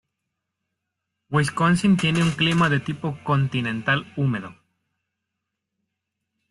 [1.29, 4.55] Wisconsin tiene un clima de tipo continental húmedo.